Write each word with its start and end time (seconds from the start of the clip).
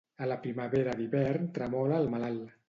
A 0.25 0.27
la 0.29 0.37
primavera 0.45 0.95
d'hivern 1.01 1.53
tremola 1.59 2.01
el 2.05 2.11
malalt. 2.17 2.51